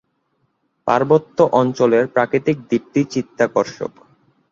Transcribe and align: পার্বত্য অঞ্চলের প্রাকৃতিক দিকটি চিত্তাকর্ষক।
পার্বত্য 0.87 1.37
অঞ্চলের 1.53 2.05
প্রাকৃতিক 2.07 2.57
দিকটি 2.71 3.01
চিত্তাকর্ষক। 3.13 3.93